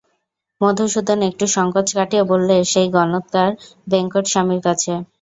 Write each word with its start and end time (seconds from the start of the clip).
মধুসূদন 0.61 1.19
একটু 1.29 1.45
সংকোচ 1.55 1.87
কাটিয়ে 1.97 2.23
বললে, 2.31 2.55
সেই 2.71 2.87
গনৎকার 2.95 3.49
বেঙ্কটস্বামীর 3.87 4.61
কাছে। 4.67 4.93